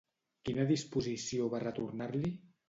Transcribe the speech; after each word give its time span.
Quina 0.47 0.65
disposició 0.71 1.51
va 1.53 1.61
retornar-li? 1.65 2.35